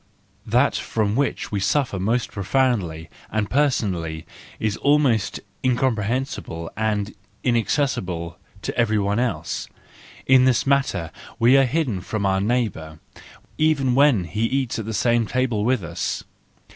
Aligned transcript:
—That 0.47 0.75
from 0.75 1.15
which 1.15 1.51
we 1.51 1.59
suffer 1.59 1.99
most 1.99 2.31
profoundly 2.31 3.07
and 3.31 3.51
personally 3.51 4.25
is 4.59 4.75
almost 4.77 5.39
incomprehensible 5.63 6.71
and 6.75 7.13
inaccessible 7.43 8.39
to 8.63 8.75
every 8.75 8.97
one 8.97 9.19
else: 9.19 9.69
in 10.25 10.45
this 10.45 10.65
matter 10.65 11.11
we 11.37 11.55
are 11.55 11.65
hidden 11.65 12.01
from 12.01 12.25
our 12.25 12.41
neighbour 12.41 12.97
even 13.59 13.93
when 13.93 14.23
he 14.23 14.45
eats 14.45 14.79
at 14.79 14.85
the 14.85 14.93
same 14.95 15.27
table 15.27 15.63
with 15.63 15.83
us. 15.83 16.23